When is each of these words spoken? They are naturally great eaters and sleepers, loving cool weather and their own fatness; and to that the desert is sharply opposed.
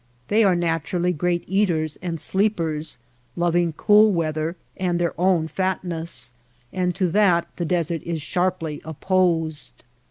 They 0.29 0.43
are 0.43 0.55
naturally 0.55 1.13
great 1.13 1.43
eaters 1.45 1.95
and 2.01 2.19
sleepers, 2.19 2.97
loving 3.35 3.71
cool 3.73 4.11
weather 4.11 4.55
and 4.75 4.97
their 4.97 5.13
own 5.15 5.47
fatness; 5.47 6.33
and 6.73 6.95
to 6.95 7.07
that 7.11 7.47
the 7.57 7.65
desert 7.65 8.01
is 8.01 8.19
sharply 8.19 8.81
opposed. 8.83 9.83